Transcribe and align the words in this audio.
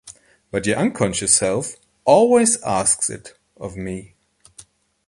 But 0.49 0.65
your 0.65 0.77
unconscious 0.77 1.35
self 1.35 1.75
always 2.05 2.59
asks 2.63 3.07
it 3.11 3.37
of 3.55 3.77
me. 3.77 4.15